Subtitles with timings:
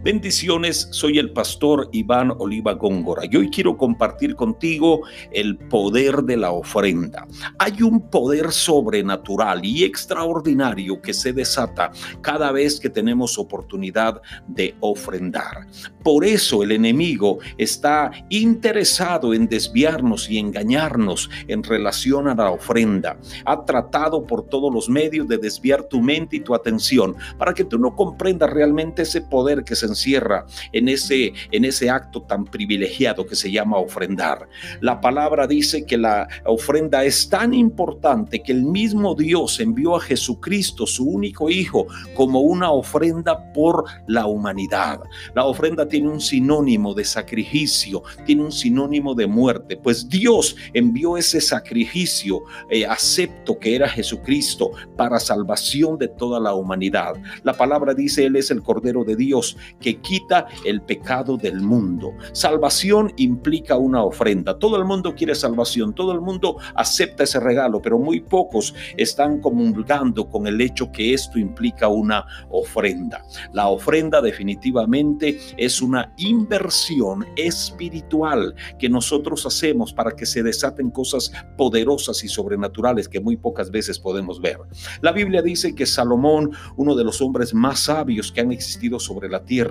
[0.00, 5.00] Bendiciones, soy el pastor Iván Oliva Góngora y hoy quiero compartir contigo
[5.32, 7.26] el poder de la ofrenda.
[7.58, 11.90] Hay un poder sobrenatural y extraordinario que se desata
[12.20, 15.66] cada vez que tenemos oportunidad de ofrendar.
[16.04, 23.18] Por eso el enemigo está interesado en desviarnos y engañarnos en relación a la ofrenda.
[23.44, 27.64] Ha tratado por todos los medios de desviar tu mente y tu atención para que
[27.64, 32.44] tú no comprendas realmente ese poder que se encierra en ese, en ese acto tan
[32.44, 34.48] privilegiado que se llama ofrendar.
[34.80, 40.00] La palabra dice que la ofrenda es tan importante que el mismo Dios envió a
[40.00, 45.00] Jesucristo, su único Hijo, como una ofrenda por la humanidad.
[45.34, 51.16] La ofrenda tiene un sinónimo de sacrificio, tiene un sinónimo de muerte, pues Dios envió
[51.16, 57.14] ese sacrificio eh, acepto que era Jesucristo para salvación de toda la humanidad.
[57.42, 62.12] La palabra dice, Él es el Cordero de Dios que quita el pecado del mundo.
[62.32, 64.58] Salvación implica una ofrenda.
[64.58, 69.40] Todo el mundo quiere salvación, todo el mundo acepta ese regalo, pero muy pocos están
[69.40, 73.24] comulgando con el hecho que esto implica una ofrenda.
[73.52, 81.32] La ofrenda definitivamente es una inversión espiritual que nosotros hacemos para que se desaten cosas
[81.56, 84.58] poderosas y sobrenaturales que muy pocas veces podemos ver.
[85.00, 89.28] La Biblia dice que Salomón, uno de los hombres más sabios que han existido sobre
[89.28, 89.67] la tierra,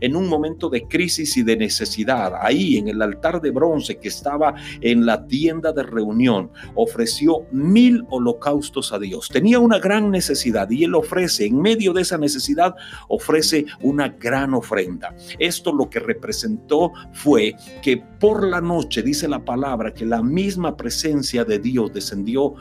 [0.00, 4.08] en un momento de crisis y de necesidad, ahí en el altar de bronce que
[4.08, 9.28] estaba en la tienda de reunión, ofreció mil holocaustos a Dios.
[9.28, 12.74] Tenía una gran necesidad y él ofrece, en medio de esa necesidad,
[13.08, 15.14] ofrece una gran ofrenda.
[15.38, 20.76] Esto lo que representó fue que por la noche, dice la palabra, que la misma
[20.76, 22.54] presencia de Dios descendió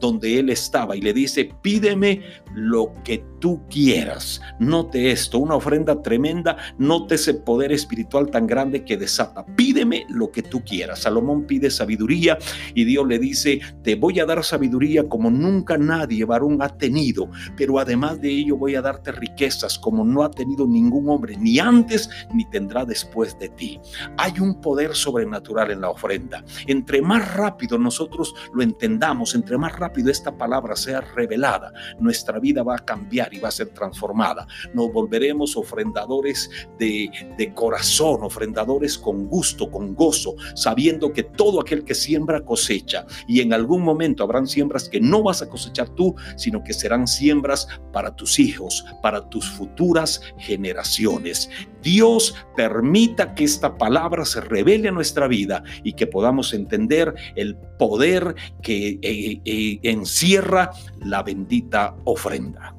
[0.00, 2.22] donde él estaba y le dice, pídeme
[2.54, 4.40] lo que tú quieras.
[4.58, 9.44] Note esto, una ofrenda tremenda, note ese poder espiritual tan grande que desata.
[9.56, 11.00] Pídeme lo que tú quieras.
[11.00, 12.38] Salomón pide sabiduría
[12.74, 17.30] y Dios le dice, te voy a dar sabiduría como nunca nadie varón ha tenido,
[17.56, 21.58] pero además de ello voy a darte riquezas como no ha tenido ningún hombre, ni
[21.58, 23.80] antes ni tendrá después de ti.
[24.16, 26.44] Hay un poder sobrenatural en la ofrenda.
[26.66, 32.62] Entre más rápido nosotros lo entendamos, entre más rápido esta palabra sea revelada, nuestra vida
[32.62, 32.84] va a
[33.26, 34.46] cambiar y va a ser transformada.
[34.74, 37.10] Nos volveremos ofrendadores de,
[37.54, 43.52] corazón, ofrendadores con gusto, con gozo, sabiendo que todo aquel que siembra cosecha y en
[43.52, 48.14] algún momento habrán siembras que no vas a cosechar tú, sino que serán siembras para
[48.14, 51.48] tus hijos, para tus futuras generaciones.
[51.82, 57.56] Dios permita que esta palabra se revele a nuestra vida y que podamos entender el
[57.78, 62.75] poder que eh, eh, encierra la bendita ofrenda.